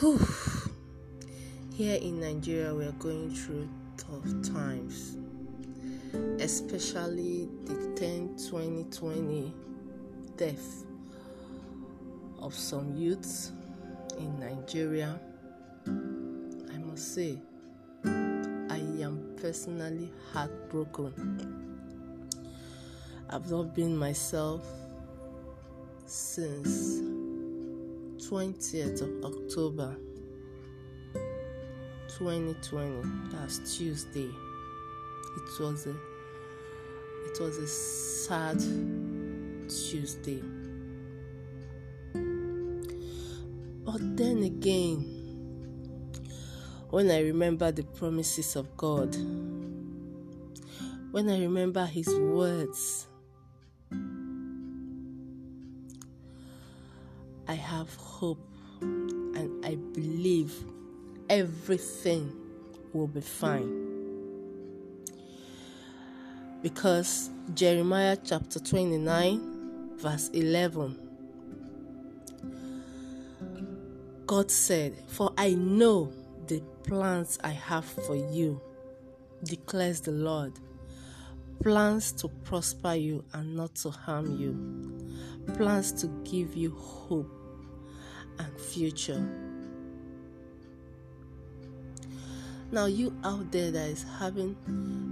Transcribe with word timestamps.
Whew. 0.00 0.18
Here 1.74 1.96
in 1.96 2.20
Nigeria, 2.20 2.74
we 2.74 2.86
are 2.86 2.92
going 2.92 3.34
through 3.34 3.68
tough 3.98 4.50
times, 4.50 5.18
especially 6.40 7.50
the 7.66 7.92
10 7.96 8.34
2020 8.48 9.52
death 10.38 10.84
of 12.38 12.54
some 12.54 12.96
youths 12.96 13.52
in 14.16 14.40
Nigeria. 14.40 15.20
I 15.86 16.78
must 16.78 17.14
say, 17.14 17.38
I 18.02 18.80
am 19.04 19.36
personally 19.38 20.10
heartbroken. 20.32 21.76
I've 23.28 23.50
not 23.50 23.74
been 23.74 23.94
myself 23.98 24.64
since 26.06 27.19
20th 28.20 29.00
of 29.00 29.24
October 29.24 29.96
2020. 32.18 33.08
That's 33.32 33.76
Tuesday. 33.76 34.28
It 34.28 35.60
was 35.62 35.86
a 35.86 35.94
it 37.26 37.40
was 37.40 37.56
a 37.56 37.66
sad 37.66 38.58
Tuesday. 39.68 40.42
But 43.84 44.16
then 44.16 44.42
again, 44.42 44.98
when 46.90 47.10
I 47.10 47.22
remember 47.22 47.72
the 47.72 47.84
promises 47.84 48.54
of 48.54 48.76
God, 48.76 49.14
when 51.10 51.28
I 51.28 51.40
remember 51.40 51.86
His 51.86 52.08
words, 52.08 53.06
I 57.50 57.54
have 57.54 57.92
hope 57.96 58.38
and 58.80 59.66
I 59.66 59.74
believe 59.74 60.54
everything 61.28 62.32
will 62.92 63.08
be 63.08 63.20
fine. 63.20 63.88
Because 66.62 67.28
Jeremiah 67.54 68.16
chapter 68.24 68.60
29, 68.60 69.96
verse 69.96 70.28
11, 70.28 70.96
God 74.26 74.48
said, 74.48 74.94
For 75.08 75.32
I 75.36 75.54
know 75.54 76.12
the 76.46 76.62
plans 76.84 77.36
I 77.42 77.50
have 77.50 77.84
for 77.84 78.14
you, 78.14 78.60
declares 79.42 80.02
the 80.02 80.12
Lord 80.12 80.52
plans 81.60 82.12
to 82.12 82.28
prosper 82.44 82.94
you 82.94 83.24
and 83.32 83.56
not 83.56 83.74
to 83.74 83.90
harm 83.90 84.38
you, 84.38 85.52
plans 85.54 85.92
to 85.94 86.06
give 86.22 86.54
you 86.54 86.70
hope 86.76 87.39
and 88.40 88.60
future. 88.60 89.22
Now, 92.72 92.86
you 92.86 93.16
out 93.24 93.50
there 93.50 93.70
that 93.70 93.88
is 93.88 94.04
having 94.18 94.56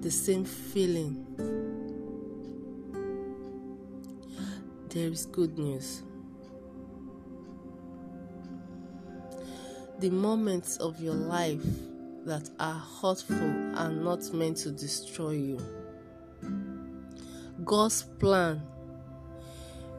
the 0.00 0.10
same 0.10 0.44
feeling, 0.44 1.26
there 4.88 5.08
is 5.08 5.26
good 5.26 5.58
news. 5.58 6.02
The 9.98 10.10
moments 10.10 10.78
of 10.78 11.00
your 11.00 11.14
life 11.14 11.62
that 12.24 12.48
are 12.58 12.82
hurtful 13.02 13.76
are 13.76 13.92
not 13.92 14.32
meant 14.32 14.56
to 14.58 14.70
destroy 14.70 15.32
you. 15.32 15.58
God's 17.64 18.02
plan 18.02 18.62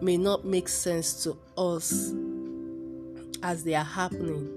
may 0.02 0.18
not 0.18 0.44
make 0.44 0.68
sense 0.68 1.24
to 1.24 1.38
us 1.58 2.14
as 3.44 3.64
they 3.64 3.76
are 3.76 3.84
happening, 3.84 4.50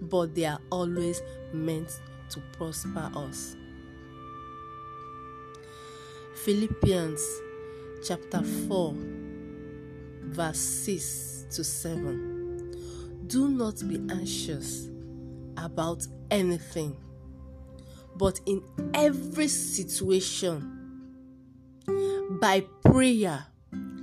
but 0.00 0.34
they 0.34 0.44
are 0.46 0.60
always 0.70 1.20
meant 1.52 2.00
to 2.30 2.40
prosper 2.52 3.10
us. 3.14 3.56
Philippians 6.44 7.20
chapter 8.06 8.42
4, 8.42 8.94
verse 10.22 10.58
6 10.58 11.46
to 11.50 11.64
7. 11.64 13.24
Do 13.26 13.48
not 13.48 13.86
be 13.88 13.96
anxious 14.10 14.88
about 15.56 16.06
anything, 16.30 16.96
but 18.16 18.40
in 18.46 18.62
every 18.94 19.48
situation, 19.48 20.74
by 22.40 22.60
prayer 22.84 23.44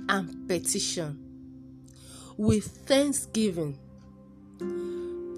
and 0.08 0.46
petition, 0.46 1.18
with 2.36 2.64
thanksgiving, 2.64 3.78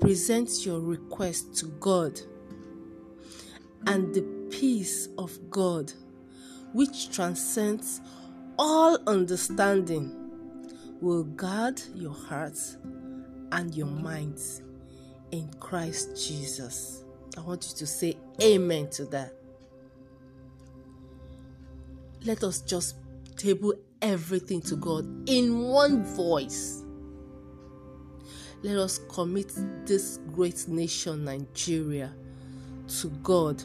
present 0.09 0.65
your 0.65 0.81
request 0.81 1.55
to 1.55 1.67
God, 1.81 2.19
and 3.87 4.15
the 4.15 4.23
peace 4.49 5.11
of 5.19 5.39
God, 5.51 5.93
which 6.73 7.11
transcends 7.15 8.01
all 8.59 8.97
understanding, 9.07 10.17
will 11.03 11.25
guard 11.25 11.83
your 11.95 12.15
hearts 12.15 12.79
and 13.53 13.75
your 13.75 13.87
minds 13.87 14.63
in 15.31 15.53
Christ 15.61 16.27
Jesus. 16.27 17.05
I 17.37 17.43
want 17.43 17.69
you 17.69 17.77
to 17.77 17.87
say 17.87 18.17
amen 18.41 18.89
to 18.93 19.05
that. 19.09 19.35
Let 22.25 22.45
us 22.45 22.63
just 22.63 22.97
table 23.37 23.75
everything 24.01 24.63
to 24.63 24.77
God 24.77 25.05
in 25.29 25.59
one 25.59 26.03
voice. 26.03 26.83
Let 28.63 28.77
us 28.77 28.99
commit 29.09 29.53
this 29.87 30.19
great 30.33 30.67
nation, 30.67 31.25
Nigeria, 31.25 32.13
to 33.01 33.09
God. 33.23 33.63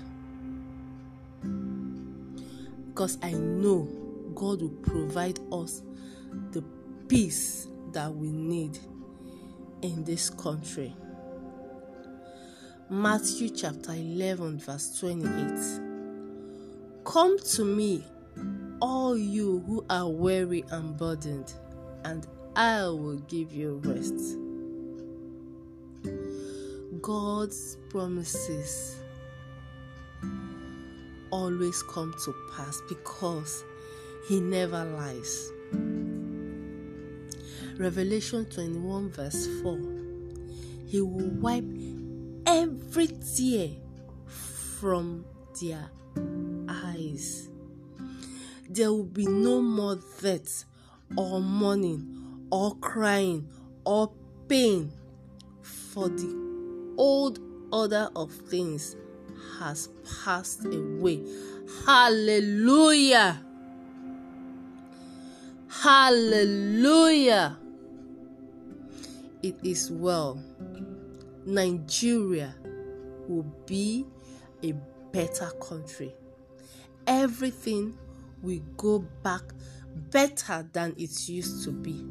Because 2.89 3.17
I 3.23 3.31
know 3.31 3.87
God 4.35 4.61
will 4.61 4.69
provide 4.69 5.39
us 5.51 5.81
the 6.51 6.63
peace 7.07 7.67
that 7.91 8.13
we 8.13 8.31
need 8.31 8.77
in 9.81 10.03
this 10.03 10.29
country. 10.29 10.95
Matthew 12.89 13.49
chapter 13.49 13.93
11, 13.93 14.59
verse 14.59 14.99
28. 14.99 15.81
Come 17.03 17.39
to 17.39 17.65
me, 17.65 18.05
all 18.79 19.17
you 19.17 19.63
who 19.65 19.83
are 19.89 20.07
weary 20.07 20.63
and 20.69 20.95
burdened, 20.97 21.51
and 22.05 22.27
I 22.55 22.83
will 22.83 23.17
give 23.27 23.51
you 23.51 23.81
rest. 23.83 24.37
God's 27.03 27.75
promises 27.89 28.95
always 31.31 31.83
come 31.83 32.15
to 32.23 32.33
pass 32.55 32.81
because 32.87 33.65
He 34.29 34.39
never 34.39 34.85
lies. 34.85 35.51
Revelation 37.77 38.45
21, 38.45 39.11
verse 39.11 39.49
4 39.61 39.77
He 40.87 41.01
will 41.01 41.29
wipe 41.41 41.65
every 42.45 43.07
tear 43.35 43.71
from 44.79 45.25
their 45.61 45.89
eyes. 46.69 47.49
There 48.69 48.93
will 48.93 49.03
be 49.03 49.25
no 49.25 49.61
more 49.61 49.99
death, 50.21 50.63
or 51.17 51.41
mourning, 51.41 52.47
or 52.49 52.77
crying, 52.77 53.49
or 53.85 54.09
pain, 54.47 54.93
for 55.61 56.07
the 56.07 56.52
old 56.97 57.39
order 57.71 58.09
of 58.15 58.31
things 58.31 58.95
has 59.59 59.89
passed 60.23 60.65
away. 60.65 61.21
Hallelujah! 61.85 63.41
Hallelujah! 65.69 67.57
It 69.41 69.55
is 69.63 69.91
well. 69.91 70.41
Nigeria 71.45 72.55
will 73.27 73.45
be 73.65 74.05
a 74.63 74.73
better 75.11 75.49
country. 75.61 76.13
Everything 77.05 77.97
will 78.41 78.61
go 78.77 78.99
back 79.21 79.41
better 80.11 80.67
than 80.71 80.95
it 80.97 81.27
used 81.27 81.63
to 81.65 81.71
be. 81.71 82.05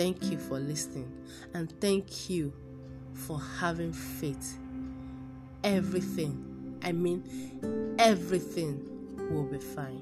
Thank 0.00 0.30
you 0.30 0.38
for 0.38 0.58
listening 0.58 1.12
and 1.52 1.78
thank 1.78 2.30
you 2.30 2.54
for 3.12 3.38
having 3.38 3.92
faith. 3.92 4.56
Everything, 5.62 6.78
I 6.82 6.92
mean, 6.92 7.96
everything 7.98 8.82
will 9.30 9.44
be 9.44 9.58
fine. 9.58 10.00